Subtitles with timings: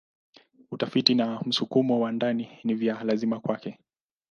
[0.71, 3.77] Utafiti na msukumo wa ndani ni vya lazima kwake.